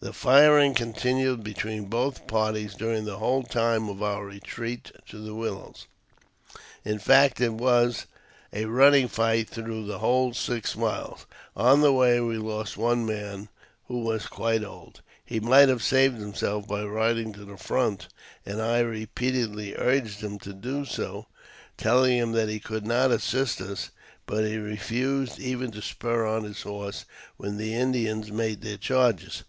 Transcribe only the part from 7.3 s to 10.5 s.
it was a running fight through the whole